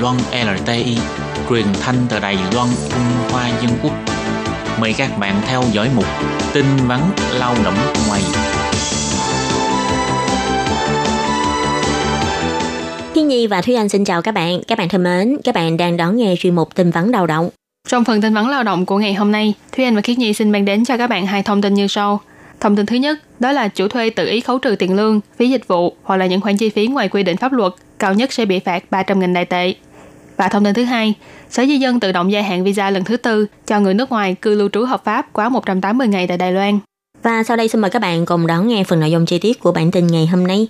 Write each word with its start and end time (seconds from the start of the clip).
Loan 0.00 0.16
LTI, 0.32 0.96
truyền 1.50 1.66
thanh 1.80 1.96
từ 2.08 2.20
Đài 2.20 2.38
Loan, 2.54 2.68
Trung 2.90 3.30
Hoa 3.30 3.48
Dân 3.48 3.70
Quốc. 3.82 3.92
Mời 4.80 4.94
các 4.98 5.18
bạn 5.18 5.40
theo 5.46 5.62
dõi 5.72 5.88
mục 5.96 6.04
tin 6.52 6.64
vắn 6.86 7.00
lao 7.38 7.54
động 7.64 7.74
ngoài. 8.08 8.22
Thiên 13.14 13.28
Nhi 13.28 13.46
và 13.46 13.62
Thúy 13.62 13.74
Anh 13.74 13.88
xin 13.88 14.04
chào 14.04 14.22
các 14.22 14.32
bạn. 14.32 14.60
Các 14.68 14.78
bạn 14.78 14.88
thân 14.88 15.02
mến, 15.02 15.36
các 15.44 15.54
bạn 15.54 15.76
đang 15.76 15.96
đón 15.96 16.16
nghe 16.16 16.34
chuyên 16.38 16.54
mục 16.54 16.74
tin 16.74 16.90
vắn 16.90 17.08
lao 17.08 17.26
động. 17.26 17.50
Trong 17.88 18.04
phần 18.04 18.20
tin 18.20 18.34
vắn 18.34 18.48
lao 18.48 18.62
động 18.62 18.86
của 18.86 18.98
ngày 18.98 19.14
hôm 19.14 19.32
nay, 19.32 19.54
Thúy 19.72 19.84
Anh 19.84 19.94
và 19.94 20.00
Khiết 20.00 20.18
Nhi 20.18 20.32
xin 20.32 20.50
mang 20.50 20.64
đến 20.64 20.84
cho 20.84 20.96
các 20.96 21.06
bạn 21.06 21.26
hai 21.26 21.42
thông 21.42 21.62
tin 21.62 21.74
như 21.74 21.86
sau. 21.86 22.20
Thông 22.60 22.76
tin 22.76 22.86
thứ 22.86 22.96
nhất, 22.96 23.18
đó 23.40 23.52
là 23.52 23.68
chủ 23.68 23.88
thuê 23.88 24.10
tự 24.10 24.26
ý 24.26 24.40
khấu 24.40 24.58
trừ 24.58 24.76
tiền 24.78 24.96
lương, 24.96 25.20
phí 25.36 25.50
dịch 25.50 25.68
vụ 25.68 25.96
hoặc 26.02 26.16
là 26.16 26.26
những 26.26 26.40
khoản 26.40 26.56
chi 26.56 26.70
phí 26.70 26.86
ngoài 26.86 27.08
quy 27.08 27.22
định 27.22 27.36
pháp 27.36 27.52
luật, 27.52 27.72
cao 27.98 28.14
nhất 28.14 28.32
sẽ 28.32 28.44
bị 28.44 28.58
phạt 28.58 28.84
300.000 28.90 29.32
đại 29.32 29.44
tệ. 29.44 29.74
Và 30.36 30.48
thông 30.48 30.64
tin 30.64 30.74
thứ 30.74 30.84
hai, 30.84 31.14
Sở 31.50 31.66
Di 31.66 31.78
dân 31.78 32.00
tự 32.00 32.12
động 32.12 32.32
gia 32.32 32.42
hạn 32.42 32.64
visa 32.64 32.90
lần 32.90 33.04
thứ 33.04 33.16
tư 33.16 33.46
cho 33.66 33.80
người 33.80 33.94
nước 33.94 34.10
ngoài 34.10 34.36
cư 34.42 34.54
lưu 34.54 34.68
trú 34.68 34.84
hợp 34.84 35.04
pháp 35.04 35.32
quá 35.32 35.48
180 35.48 36.08
ngày 36.08 36.26
tại 36.26 36.36
Đài 36.36 36.52
Loan. 36.52 36.78
Và 37.22 37.42
sau 37.42 37.56
đây 37.56 37.68
xin 37.68 37.80
mời 37.80 37.90
các 37.90 38.02
bạn 38.02 38.26
cùng 38.26 38.46
đón 38.46 38.68
nghe 38.68 38.84
phần 38.84 39.00
nội 39.00 39.10
dung 39.10 39.26
chi 39.26 39.38
tiết 39.38 39.60
của 39.60 39.72
bản 39.72 39.90
tin 39.90 40.06
ngày 40.06 40.26
hôm 40.26 40.46
nay. 40.46 40.68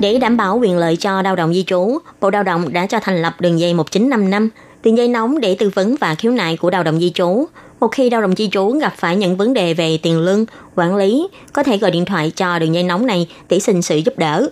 Để 0.00 0.18
đảm 0.18 0.36
bảo 0.36 0.58
quyền 0.58 0.76
lợi 0.76 0.96
cho 0.96 1.22
lao 1.22 1.36
động 1.36 1.54
di 1.54 1.64
trú, 1.66 1.98
Bộ 2.20 2.30
Lao 2.30 2.42
động 2.42 2.72
đã 2.72 2.86
cho 2.86 3.00
thành 3.02 3.22
lập 3.22 3.34
đường 3.40 3.60
dây 3.60 3.74
1955, 3.74 4.50
đường 4.82 4.96
dây 4.96 5.08
nóng 5.08 5.40
để 5.40 5.56
tư 5.58 5.70
vấn 5.74 5.96
và 6.00 6.14
khiếu 6.14 6.32
nại 6.32 6.56
của 6.56 6.70
lao 6.70 6.82
động 6.82 7.00
di 7.00 7.10
trú. 7.10 7.46
Một 7.80 7.88
khi 7.88 8.10
lao 8.10 8.20
động 8.20 8.34
di 8.36 8.48
trú 8.48 8.70
gặp 8.70 8.94
phải 8.96 9.16
những 9.16 9.36
vấn 9.36 9.54
đề 9.54 9.74
về 9.74 9.98
tiền 10.02 10.18
lương, 10.18 10.44
quản 10.74 10.96
lý, 10.96 11.28
có 11.52 11.62
thể 11.62 11.78
gọi 11.78 11.90
điện 11.90 12.04
thoại 12.04 12.32
cho 12.36 12.58
đường 12.58 12.74
dây 12.74 12.82
nóng 12.82 13.06
này 13.06 13.28
để 13.48 13.60
xin 13.60 13.82
sự 13.82 13.96
giúp 13.96 14.18
đỡ. 14.18 14.48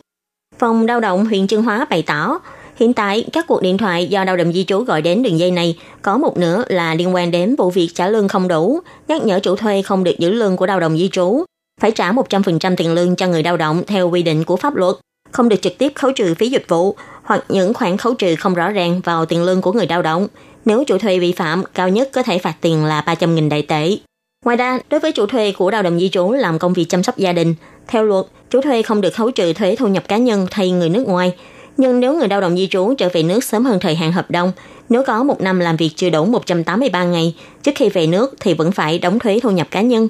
Phòng 0.58 0.86
lao 0.86 1.00
động 1.00 1.27
huyện 1.27 1.47
Trương 1.47 1.62
Hóa 1.62 1.86
bày 1.91 2.03
tỏ, 2.03 2.39
hiện 2.77 2.92
tại 2.92 3.25
các 3.33 3.47
cuộc 3.48 3.62
điện 3.62 3.78
thoại 3.78 4.06
do 4.06 4.25
lao 4.25 4.36
động 4.36 4.53
di 4.53 4.64
trú 4.64 4.78
gọi 4.78 5.03
đến 5.03 5.22
đường 5.22 5.39
dây 5.39 5.50
này 5.50 5.78
có 6.03 6.19
một 6.19 6.36
nửa 6.36 6.64
là 6.69 6.94
liên 6.94 7.14
quan 7.14 7.31
đến 7.31 7.56
vụ 7.56 7.70
việc 7.70 7.88
trả 7.94 8.09
lương 8.09 8.28
không 8.28 8.48
đủ, 8.48 8.81
nhắc 9.09 9.25
nhở 9.25 9.41
chủ 9.41 9.56
thuê 9.56 9.83
không 9.83 10.05
được 10.05 10.19
giữ 10.19 10.33
lương 10.33 10.56
của 10.56 10.66
lao 10.66 10.81
động 10.81 10.98
di 10.98 11.09
trú, 11.12 11.44
phải 11.81 11.91
trả 11.91 12.12
100% 12.12 12.77
tiền 12.77 12.94
lương 12.94 13.16
cho 13.16 13.27
người 13.27 13.42
lao 13.42 13.56
động 13.56 13.83
theo 13.86 14.11
quy 14.11 14.22
định 14.22 14.44
của 14.44 14.56
pháp 14.56 14.77
luật 14.77 14.97
không 15.35 15.49
được 15.49 15.63
trực 15.63 15.79
tiếp 15.79 15.93
khấu 15.95 16.13
trừ 16.13 16.35
phí 16.35 16.49
dịch 16.49 16.69
vụ 16.69 16.97
hoặc 17.23 17.45
những 17.49 17.75
khoản 17.75 17.97
khấu 17.97 18.15
trừ 18.15 18.37
không 18.37 18.55
rõ 18.55 18.71
ràng 18.71 19.01
vào 19.05 19.27
tiền 19.27 19.43
lương 19.43 19.61
của 19.61 19.73
người 19.73 19.87
lao 19.89 20.03
động. 20.03 20.29
Nếu 20.65 20.85
chủ 20.85 20.99
thuê 20.99 21.19
vi 21.19 21.33
phạm, 21.33 21.63
cao 21.75 21.89
nhất 21.89 22.09
có 22.13 22.23
thể 22.23 22.39
phạt 22.39 22.55
tiền 22.61 22.85
là 22.85 23.05
300.000 23.07 23.49
đại 23.49 23.62
tệ. 23.62 23.97
Ngoài 24.45 24.57
ra, 24.57 24.79
đối 24.91 25.01
với 25.01 25.12
chủ 25.12 25.27
thuê 25.27 25.53
của 25.53 25.71
lao 25.71 25.83
động 25.83 25.99
di 25.99 26.09
trú 26.09 26.33
làm 26.33 26.59
công 26.59 26.73
việc 26.73 26.85
chăm 26.89 27.03
sóc 27.03 27.17
gia 27.17 27.33
đình, 27.33 27.55
theo 27.89 28.05
luật, 28.05 28.27
chủ 28.51 28.61
thuê 28.61 28.83
không 28.83 29.01
được 29.01 29.15
khấu 29.15 29.31
trừ 29.31 29.53
thuế 29.53 29.77
thu 29.77 29.89
nhập 29.89 30.09
cá 30.09 30.17
nhân 30.17 30.47
thay 30.51 30.71
người 30.71 30.89
nước 30.89 31.09
ngoài. 31.09 31.35
Nhưng 31.77 32.01
nếu 32.01 32.19
người 32.19 32.29
lao 32.29 32.41
động 32.41 32.57
di 32.57 32.67
trú 32.67 32.95
trở 32.99 33.09
về 33.12 33.23
nước 33.23 33.45
sớm 33.45 33.65
hơn 33.65 33.81
thời 33.81 33.95
hạn 33.95 34.12
hợp 34.12 34.31
đồng, 34.31 34.53
nếu 34.89 35.03
có 35.07 35.23
một 35.23 35.41
năm 35.41 35.61
làm 35.61 35.77
việc 35.77 35.91
chưa 35.97 36.11
đủ 36.11 36.25
183 36.25 37.05
ngày, 37.05 37.35
trước 37.62 37.73
khi 37.75 37.89
về 37.89 38.07
nước 38.07 38.35
thì 38.41 38.55
vẫn 38.55 38.73
phải 38.73 38.99
đóng 38.99 39.19
thuế 39.19 39.41
thu 39.43 39.51
nhập 39.51 39.67
cá 39.71 39.81
nhân. 39.81 40.09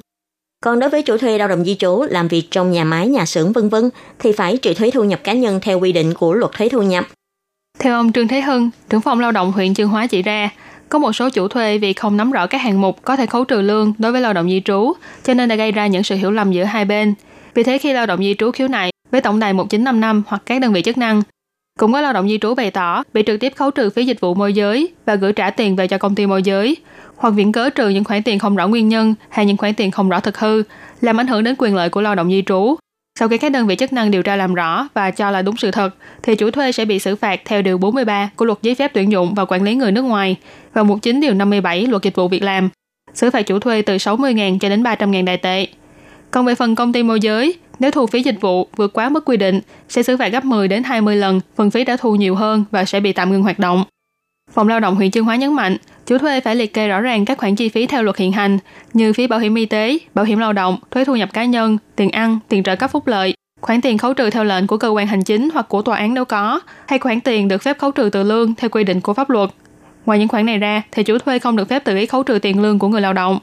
Còn 0.65 0.79
đối 0.79 0.91
với 0.91 1.03
chủ 1.03 1.17
thuê 1.17 1.39
lao 1.39 1.49
động 1.49 1.65
di 1.65 1.75
trú 1.75 2.03
làm 2.11 2.29
việc 2.29 2.51
trong 2.51 2.71
nhà 2.71 2.85
máy, 2.85 3.09
nhà 3.09 3.27
xưởng 3.27 3.53
vân 3.53 3.69
vân 3.69 3.91
thì 4.19 4.33
phải 4.33 4.57
trừ 4.57 4.75
thuế 4.75 4.91
thu 4.91 5.05
nhập 5.05 5.21
cá 5.25 5.33
nhân 5.33 5.61
theo 5.63 5.81
quy 5.81 5.93
định 5.93 6.15
của 6.15 6.35
luật 6.35 6.53
thuế 6.53 6.69
thu 6.69 6.83
nhập. 6.83 7.05
Theo 7.79 7.95
ông 7.95 8.13
Trương 8.13 8.29
Thế 8.29 8.41
Hưng, 8.41 8.71
trưởng 8.89 9.01
phòng 9.01 9.21
lao 9.21 9.33
động 9.33 9.53
huyện 9.53 9.75
Chương 9.75 9.89
Hóa 9.89 10.07
chỉ 10.07 10.23
ra, 10.23 10.51
có 10.89 10.99
một 10.99 11.13
số 11.13 11.31
chủ 11.31 11.49
thuê 11.49 11.79
vì 11.79 11.93
không 11.93 12.17
nắm 12.17 12.31
rõ 12.31 12.47
các 12.47 12.59
hạng 12.59 12.81
mục 12.81 13.03
có 13.03 13.17
thể 13.17 13.27
khấu 13.27 13.45
trừ 13.45 13.61
lương 13.61 13.93
đối 13.99 14.13
với 14.13 14.21
lao 14.21 14.33
động 14.33 14.49
di 14.49 14.63
trú, 14.65 14.93
cho 15.25 15.35
nên 15.35 15.49
đã 15.49 15.57
gây 15.57 15.73
ra 15.73 15.87
những 15.87 16.03
sự 16.03 16.17
hiểu 16.17 16.31
lầm 16.31 16.53
giữa 16.53 16.65
hai 16.65 16.85
bên. 16.85 17.15
Vì 17.55 17.63
thế 17.63 17.79
khi 17.79 17.93
lao 17.93 18.07
động 18.07 18.21
di 18.21 18.35
trú 18.39 18.51
khiếu 18.51 18.69
nại 18.69 18.91
với 19.11 19.21
tổng 19.21 19.41
đài 19.41 19.53
1955 19.53 20.23
hoặc 20.27 20.43
các 20.47 20.61
đơn 20.61 20.73
vị 20.73 20.83
chức 20.83 20.99
năng, 20.99 21.23
cũng 21.79 21.93
có 21.93 22.01
lao 22.01 22.13
động 22.13 22.29
di 22.29 22.39
trú 22.39 22.55
bày 22.55 22.71
tỏ 22.71 23.03
bị 23.15 23.23
trực 23.27 23.41
tiếp 23.41 23.53
khấu 23.57 23.71
trừ 23.71 23.91
phí 23.91 24.07
dịch 24.07 24.21
vụ 24.21 24.35
môi 24.35 24.53
giới 24.53 24.89
và 25.07 25.15
gửi 25.15 25.33
trả 25.33 25.51
tiền 25.51 25.77
về 25.77 25.89
cho 25.89 25.99
công 25.99 26.15
ty 26.15 26.27
môi 26.27 26.43
giới, 26.43 26.77
hoặc 27.17 27.31
viện 27.31 27.53
cớ 27.53 27.71
trừ 27.71 27.89
những 27.89 28.05
khoản 28.05 28.23
tiền 28.23 28.39
không 28.39 28.57
rõ 28.57 28.69
nguyên 28.69 28.89
nhân 28.89 29.15
hay 29.29 29.47
những 29.47 29.57
khoản 29.57 29.75
tiền 29.75 29.91
không 29.91 30.09
rõ 30.09 30.21
thực 30.21 30.39
hư, 30.39 30.63
làm 31.01 31.21
ảnh 31.21 31.27
hưởng 31.27 31.45
đến 31.45 31.55
quyền 31.59 31.75
lợi 31.75 31.89
của 31.89 32.01
lao 32.01 32.15
động 32.15 32.31
di 32.31 32.43
trú. 32.47 32.77
Sau 33.19 33.29
khi 33.29 33.39
các 33.39 33.53
đơn 33.53 33.67
vị 33.67 33.77
chức 33.77 33.93
năng 33.93 34.11
điều 34.11 34.23
tra 34.23 34.37
làm 34.37 34.55
rõ 34.55 34.89
và 34.95 35.11
cho 35.11 35.31
là 35.31 35.43
đúng 35.43 35.57
sự 35.57 35.71
thật, 35.71 35.91
thì 36.23 36.35
chủ 36.35 36.51
thuê 36.51 36.73
sẽ 36.73 36.85
bị 36.85 36.99
xử 36.99 37.17
phạt 37.17 37.41
theo 37.45 37.63
điều 37.63 37.79
43 37.79 38.31
của 38.37 38.45
luật 38.45 38.59
giấy 38.63 38.75
phép 38.75 38.91
tuyển 38.95 39.13
dụng 39.13 39.35
và 39.35 39.45
quản 39.45 39.63
lý 39.63 39.75
người 39.75 39.93
nước 39.93 40.03
ngoài 40.03 40.37
và 40.73 40.83
mục 40.83 40.99
9 41.03 41.21
điều 41.21 41.35
57 41.35 41.87
luật 41.87 42.03
dịch 42.03 42.17
vụ 42.17 42.29
việc 42.29 42.43
làm. 42.43 42.69
Xử 43.15 43.31
phạt 43.31 43.43
chủ 43.43 43.59
thuê 43.59 43.83
từ 43.83 43.97
60.000 43.97 44.59
cho 44.59 44.69
đến 44.69 44.83
300.000 44.83 45.25
đại 45.25 45.37
tệ. 45.37 45.67
Còn 46.31 46.45
về 46.45 46.55
phần 46.55 46.75
công 46.75 46.93
ty 46.93 47.03
môi 47.03 47.21
giới, 47.21 47.55
nếu 47.79 47.91
thu 47.91 48.07
phí 48.07 48.23
dịch 48.23 48.41
vụ 48.41 48.69
vượt 48.77 48.93
quá 48.93 49.09
mức 49.09 49.25
quy 49.25 49.37
định, 49.37 49.61
sẽ 49.89 50.03
xử 50.03 50.17
phạt 50.17 50.29
gấp 50.29 50.45
10 50.45 50.69
đến 50.69 50.83
20 50.83 51.17
lần 51.17 51.41
phần 51.57 51.71
phí 51.71 51.85
đã 51.85 51.97
thu 51.97 52.15
nhiều 52.15 52.35
hơn 52.35 52.65
và 52.71 52.85
sẽ 52.85 53.01
bị 53.01 53.13
tạm 53.13 53.33
ngừng 53.33 53.43
hoạt 53.43 53.59
động. 53.59 53.85
Phòng 54.53 54.69
lao 54.69 54.81
động 54.81 54.95
huyện 54.95 55.11
Chương 55.11 55.25
Hóa 55.25 55.37
nhấn 55.37 55.53
mạnh, 55.53 55.77
chủ 56.07 56.19
thuê 56.19 56.41
phải 56.41 56.57
liệt 56.57 56.75
kê 56.75 56.89
rõ 56.89 57.01
ràng 57.01 57.25
các 57.25 57.39
khoản 57.39 57.57
chi 57.57 57.69
phí 57.69 57.87
theo 57.87 58.03
luật 58.03 58.17
hiện 58.17 58.33
hành 58.33 58.59
như 58.93 59.13
phí 59.13 59.27
bảo 59.27 59.39
hiểm 59.39 59.55
y 59.55 59.67
tế, 59.67 59.99
bảo 60.15 60.25
hiểm 60.25 60.39
lao 60.39 60.53
động, 60.53 60.79
thuế 60.91 61.05
thu 61.05 61.17
nhập 61.17 61.29
cá 61.33 61.45
nhân, 61.45 61.79
tiền 61.97 62.11
ăn, 62.11 62.39
tiền 62.49 62.63
trợ 62.63 62.77
cấp 62.77 62.91
phúc 62.91 63.07
lợi, 63.07 63.35
khoản 63.61 63.81
tiền 63.81 63.99
khấu 63.99 64.15
trừ 64.15 64.31
theo 64.31 64.45
lệnh 64.45 64.67
của 64.67 64.77
cơ 64.77 64.89
quan 64.89 65.07
hành 65.07 65.25
chính 65.25 65.49
hoặc 65.55 65.69
của 65.69 65.83
tòa 65.83 65.97
án 65.97 66.15
nếu 66.15 66.25
có, 66.25 66.61
hay 66.87 66.99
khoản 66.99 67.21
tiền 67.21 67.49
được 67.49 67.63
phép 67.63 67.79
khấu 67.79 67.91
trừ 67.91 68.11
từ 68.13 68.23
lương 68.23 68.55
theo 68.55 68.71
quy 68.71 68.85
định 68.85 69.01
của 69.01 69.15
pháp 69.15 69.31
luật. 69.31 69.51
Ngoài 70.07 70.19
những 70.19 70.29
khoản 70.29 70.47
này 70.47 70.59
ra, 70.59 70.83
thì 70.93 71.03
chủ 71.03 71.19
thuê 71.19 71.39
không 71.39 71.57
được 71.57 71.69
phép 71.69 71.85
tự 71.85 71.97
ý 71.97 72.07
khấu 72.07 72.23
trừ 72.23 72.39
tiền 72.39 72.63
lương 72.63 72.79
của 72.79 72.89
người 72.89 73.01
lao 73.01 73.13
động. 73.13 73.39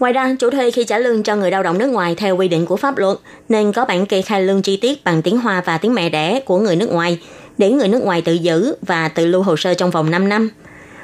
Ngoài 0.00 0.12
ra, 0.12 0.34
chủ 0.38 0.50
thuê 0.50 0.70
khi 0.70 0.84
trả 0.84 0.98
lương 0.98 1.22
cho 1.22 1.36
người 1.36 1.50
lao 1.50 1.62
động 1.62 1.78
nước 1.78 1.86
ngoài 1.86 2.14
theo 2.14 2.36
quy 2.36 2.48
định 2.48 2.66
của 2.66 2.76
pháp 2.76 2.98
luật 2.98 3.18
nên 3.48 3.72
có 3.72 3.84
bản 3.84 4.06
kê 4.06 4.22
khai 4.22 4.42
lương 4.42 4.62
chi 4.62 4.76
tiết 4.76 5.04
bằng 5.04 5.22
tiếng 5.22 5.38
Hoa 5.38 5.62
và 5.66 5.78
tiếng 5.78 5.94
mẹ 5.94 6.08
đẻ 6.08 6.40
của 6.40 6.58
người 6.58 6.76
nước 6.76 6.92
ngoài 6.92 7.18
để 7.58 7.70
người 7.70 7.88
nước 7.88 8.02
ngoài 8.02 8.22
tự 8.22 8.32
giữ 8.32 8.74
và 8.82 9.08
tự 9.08 9.26
lưu 9.26 9.42
hồ 9.42 9.56
sơ 9.56 9.74
trong 9.74 9.90
vòng 9.90 10.10
5 10.10 10.28
năm. 10.28 10.50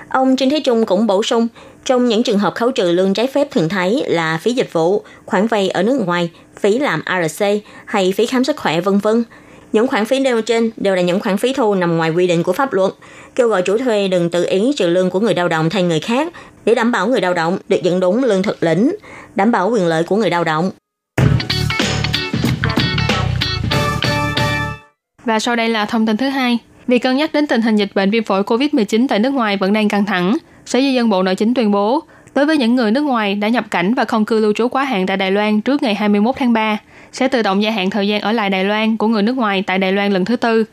Ông 0.09 0.37
Trinh 0.37 0.51
Thế 0.51 0.61
Trung 0.65 0.87
cũng 0.87 1.07
bổ 1.07 1.23
sung, 1.23 1.49
trong 1.85 2.09
những 2.09 2.23
trường 2.23 2.39
hợp 2.39 2.55
khấu 2.55 2.71
trừ 2.71 2.93
lương 2.93 3.15
trái 3.15 3.27
phép 3.27 3.51
thường 3.51 3.69
thấy 3.69 4.05
là 4.07 4.39
phí 4.43 4.53
dịch 4.53 4.73
vụ, 4.73 5.03
khoản 5.27 5.47
vay 5.47 5.69
ở 5.69 5.83
nước 5.83 6.01
ngoài, 6.07 6.31
phí 6.61 6.79
làm 6.79 7.03
ARC 7.05 7.43
hay 7.85 8.13
phí 8.17 8.27
khám 8.27 8.45
sức 8.45 8.57
khỏe 8.57 8.81
vân 8.81 8.99
vân. 8.99 9.25
Những 9.73 9.87
khoản 9.87 10.05
phí 10.05 10.21
nêu 10.21 10.43
trên 10.43 10.71
đều 10.77 10.95
là 10.95 11.03
những 11.03 11.21
khoản 11.21 11.37
phí 11.37 11.53
thu 11.53 11.75
nằm 11.75 11.97
ngoài 11.97 12.11
quy 12.11 12.27
định 12.27 12.43
của 12.43 12.53
pháp 12.53 12.73
luật. 12.73 12.93
Kêu 13.35 13.49
gọi 13.49 13.63
chủ 13.63 13.79
thuê 13.79 14.09
đừng 14.09 14.31
tự 14.31 14.47
ý 14.49 14.73
trừ 14.77 14.87
lương 14.87 15.11
của 15.11 15.21
người 15.21 15.35
lao 15.35 15.49
động 15.49 15.71
thay 15.71 15.83
người 15.83 16.01
khác 16.01 16.33
để 16.65 16.75
đảm 16.75 16.93
bảo 16.93 17.07
người 17.07 17.21
lao 17.21 17.35
động 17.35 17.59
được 17.69 17.79
nhận 17.83 18.01
đúng 18.01 18.25
lương 18.25 18.43
thực 18.43 18.63
lĩnh, 18.63 18.97
đảm 19.35 19.53
bảo 19.53 19.71
quyền 19.71 19.87
lợi 19.87 20.03
của 20.03 20.17
người 20.17 20.31
lao 20.31 20.45
động. 20.45 20.71
Và 25.25 25.39
sau 25.39 25.57
đây 25.57 25.69
là 25.69 25.85
thông 25.85 26.07
tin 26.07 26.17
thứ 26.17 26.29
hai. 26.29 26.59
Vì 26.87 26.99
cân 26.99 27.17
nhắc 27.17 27.33
đến 27.33 27.47
tình 27.47 27.63
hình 27.63 27.77
dịch 27.77 27.95
bệnh 27.95 28.11
viêm 28.11 28.25
phổi 28.25 28.43
COVID-19 28.43 29.07
tại 29.09 29.19
nước 29.19 29.31
ngoài 29.31 29.57
vẫn 29.57 29.73
đang 29.73 29.89
căng 29.89 30.05
thẳng, 30.05 30.37
Sở 30.67 30.79
Di 30.79 30.95
dân 30.95 31.11
Bộ 31.11 31.23
Nội 31.23 31.35
chính 31.35 31.55
tuyên 31.55 31.71
bố, 31.71 32.01
đối 32.35 32.47
với 32.47 32.59
những 32.59 32.75
người 32.75 32.91
nước 32.91 33.01
ngoài 33.01 33.35
đã 33.35 33.49
nhập 33.49 33.65
cảnh 33.71 33.95
và 33.95 34.05
không 34.05 34.25
cư 34.25 34.41
lưu 34.41 34.53
trú 34.53 34.69
quá 34.69 34.85
hạn 34.85 35.07
tại 35.07 35.17
Đài 35.17 35.31
Loan 35.31 35.61
trước 35.61 35.83
ngày 35.83 35.95
21 35.95 36.35
tháng 36.39 36.53
3, 36.53 36.79
sẽ 37.13 37.29
tự 37.29 37.43
động 37.43 37.63
gia 37.63 37.71
hạn 37.71 37.91
thời 37.91 38.09
gian 38.09 38.21
ở 38.21 38.33
lại 38.33 38.51
Đài 38.51 38.65
Loan 38.65 38.97
của 38.97 39.07
người 39.07 39.23
nước 39.23 39.37
ngoài 39.37 39.63
tại 39.67 39.79
Đài 39.79 39.93
Loan 39.93 40.13
lần 40.13 40.25
thứ 40.25 40.37
tư. 40.37 40.65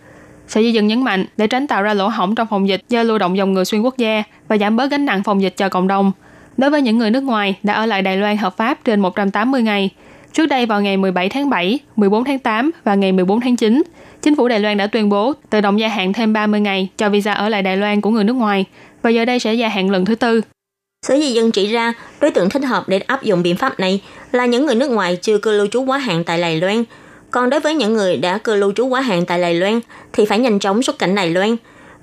Sở 0.47 0.61
Di 0.61 0.71
dân 0.71 0.87
nhấn 0.87 1.03
mạnh 1.03 1.25
để 1.37 1.47
tránh 1.47 1.67
tạo 1.67 1.83
ra 1.83 1.93
lỗ 1.93 2.07
hổng 2.07 2.35
trong 2.35 2.47
phòng 2.47 2.67
dịch 2.67 2.81
do 2.89 3.03
lưu 3.03 3.17
động 3.17 3.37
dòng 3.37 3.53
người 3.53 3.65
xuyên 3.65 3.81
quốc 3.81 3.97
gia 3.97 4.23
và 4.47 4.57
giảm 4.57 4.75
bớt 4.75 4.91
gánh 4.91 5.05
nặng 5.05 5.23
phòng 5.23 5.41
dịch 5.41 5.57
cho 5.57 5.69
cộng 5.69 5.87
đồng. 5.87 6.11
Đối 6.57 6.69
với 6.69 6.81
những 6.81 6.97
người 6.97 7.11
nước 7.11 7.23
ngoài 7.23 7.55
đã 7.63 7.73
ở 7.73 7.85
lại 7.85 8.01
Đài 8.01 8.17
Loan 8.17 8.37
hợp 8.37 8.57
pháp 8.57 8.83
trên 8.83 8.99
180 8.99 9.61
ngày, 9.61 9.89
trước 10.33 10.45
đây 10.45 10.65
vào 10.65 10.81
ngày 10.81 10.97
17 10.97 11.29
tháng 11.29 11.49
7, 11.49 11.79
14 11.95 12.23
tháng 12.23 12.39
8 12.39 12.71
và 12.83 12.95
ngày 12.95 13.11
14 13.11 13.39
tháng 13.39 13.55
9, 13.55 13.83
chính 14.21 14.35
phủ 14.35 14.47
Đài 14.47 14.59
Loan 14.59 14.77
đã 14.77 14.87
tuyên 14.87 15.09
bố 15.09 15.33
tự 15.49 15.61
động 15.61 15.79
gia 15.79 15.87
hạn 15.87 16.13
thêm 16.13 16.33
30 16.33 16.59
ngày 16.59 16.89
cho 16.97 17.09
visa 17.09 17.33
ở 17.33 17.49
lại 17.49 17.61
Đài 17.61 17.77
Loan 17.77 18.01
của 18.01 18.09
người 18.09 18.23
nước 18.23 18.33
ngoài 18.33 18.65
và 19.01 19.09
giờ 19.09 19.25
đây 19.25 19.39
sẽ 19.39 19.53
gia 19.53 19.67
hạn 19.69 19.89
lần 19.89 20.05
thứ 20.05 20.15
tư. 20.15 20.41
Sở 21.07 21.17
Di 21.17 21.31
dân 21.31 21.51
chỉ 21.51 21.67
ra, 21.67 21.93
đối 22.21 22.31
tượng 22.31 22.49
thích 22.49 22.63
hợp 22.63 22.89
để 22.89 22.99
áp 22.99 23.23
dụng 23.23 23.43
biện 23.43 23.57
pháp 23.57 23.79
này 23.79 24.01
là 24.31 24.45
những 24.45 24.65
người 24.65 24.75
nước 24.75 24.91
ngoài 24.91 25.15
chưa 25.15 25.37
cư 25.37 25.51
lưu 25.51 25.67
trú 25.67 25.81
quá 25.81 25.97
hạn 25.97 26.23
tại 26.23 26.41
Đài 26.41 26.61
Loan. 26.61 26.83
Còn 27.31 27.49
đối 27.49 27.59
với 27.59 27.75
những 27.75 27.93
người 27.93 28.17
đã 28.17 28.37
cư 28.37 28.55
lưu 28.55 28.71
trú 28.75 28.85
quá 28.85 29.01
hạn 29.01 29.25
tại 29.25 29.41
Đài 29.41 29.53
Loan 29.53 29.79
thì 30.13 30.25
phải 30.25 30.39
nhanh 30.39 30.59
chóng 30.59 30.83
xuất 30.83 30.99
cảnh 30.99 31.15
Đài 31.15 31.29
Loan. 31.29 31.55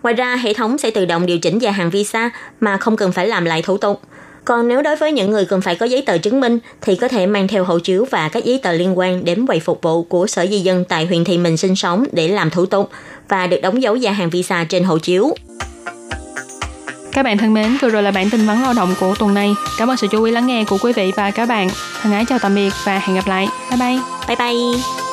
Ngoài 0.03 0.15
ra, 0.15 0.37
hệ 0.37 0.55
thống 0.55 0.79
sẽ 0.79 0.91
tự 0.91 1.05
động 1.05 1.27
điều 1.27 1.39
chỉnh 1.39 1.59
gia 1.59 1.71
hạn 1.71 1.91
visa 1.91 2.31
mà 2.61 2.77
không 2.77 2.97
cần 2.97 3.13
phải 3.13 3.29
làm 3.29 3.45
lại 3.45 3.63
thủ 3.63 3.77
tục. 3.77 4.01
Còn 4.45 4.69
nếu 4.69 4.83
đối 4.83 4.97
với 4.97 5.13
những 5.13 5.31
người 5.31 5.45
cần 5.45 5.61
phải 5.61 5.75
có 5.75 5.87
giấy 5.87 6.03
tờ 6.07 6.19
chứng 6.19 6.41
minh 6.41 6.59
thì 6.81 6.97
có 6.97 7.09
thể 7.09 7.27
mang 7.27 7.49
theo 7.49 7.65
hộ 7.65 7.79
chiếu 7.79 8.07
và 8.11 8.29
các 8.29 8.45
giấy 8.45 8.61
tờ 8.63 8.73
liên 8.73 8.99
quan 8.99 9.25
đến 9.25 9.47
quầy 9.47 9.61
phục 9.61 9.83
vụ 9.83 10.03
của 10.03 10.27
Sở 10.27 10.47
Di 10.47 10.59
dân 10.59 10.85
tại 10.85 11.07
huyện 11.07 11.25
thị 11.25 11.39
mình 11.39 11.57
sinh 11.57 11.77
sống 11.77 12.05
để 12.13 12.29
làm 12.29 12.51
thủ 12.51 12.67
tục 12.67 12.91
và 13.29 13.47
được 13.47 13.61
đóng 13.63 13.83
dấu 13.83 13.97
gia 13.97 14.13
hạn 14.13 14.31
visa 14.31 14.65
trên 14.65 14.85
hộ 14.85 14.99
chiếu. 14.99 15.35
Các 17.15 17.23
bạn 17.23 17.39
thân 17.39 17.55
mến, 17.55 17.77
vừa 17.83 17.89
rồi 17.89 18.03
là 18.03 18.11
bản 18.11 18.31
tin 18.31 18.47
vắn 18.47 18.63
lao 18.63 18.75
động 18.75 18.95
của 19.01 19.15
tuần 19.15 19.35
này. 19.35 19.55
Cảm 19.79 19.91
ơn 19.91 19.97
sự 19.97 20.07
chú 20.07 20.23
ý 20.23 20.33
lắng 20.33 20.47
nghe 20.47 20.65
của 20.65 20.79
quý 20.83 20.93
vị 20.93 21.13
và 21.17 21.31
các 21.31 21.49
bạn. 21.49 21.69
Thân 22.03 22.13
ái 22.13 22.25
chào 22.29 22.39
tạm 22.39 22.55
biệt 22.55 22.73
và 22.85 22.99
hẹn 22.99 23.17
gặp 23.17 23.27
lại. 23.27 23.49
Bye 23.71 23.79
bye. 23.79 23.99
Bye 24.29 24.37
bye. 24.37 25.04